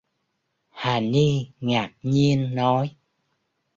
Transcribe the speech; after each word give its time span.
Hà 0.69 0.99
ni 0.99 1.47
Ngạc 1.61 1.91
nhiên 2.01 2.55
nói 2.55 2.95